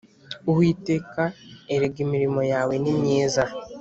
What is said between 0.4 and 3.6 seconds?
Uwiteka erega imirimo yawe nimyiza